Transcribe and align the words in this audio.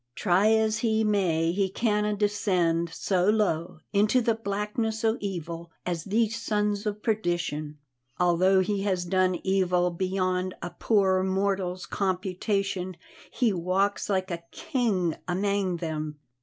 Try 0.15 0.49
as 0.53 0.79
he 0.79 1.03
may, 1.03 1.51
he 1.51 1.69
canna 1.69 2.15
descend 2.15 2.89
so 2.89 3.29
low 3.29 3.81
into 3.93 4.19
the 4.19 4.33
blackness 4.33 5.05
o' 5.05 5.15
evil 5.21 5.69
as 5.85 6.05
these 6.05 6.41
sons 6.41 6.87
o' 6.87 6.93
perdition. 6.95 7.77
Although 8.19 8.61
he 8.61 8.81
has 8.81 9.05
done 9.05 9.39
evil 9.43 9.91
beyond 9.91 10.55
a 10.59 10.71
poor 10.71 11.21
mortal's 11.21 11.85
computation, 11.85 12.97
he 13.31 13.53
walks 13.53 14.09
like 14.09 14.31
a 14.31 14.43
king 14.51 15.17
amang 15.27 15.77
them. 15.77 16.17